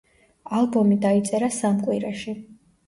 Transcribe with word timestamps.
ალბომი 0.61 0.99
დაიწერა 1.05 1.51
სამ 1.61 1.81
კვირაში. 1.87 2.37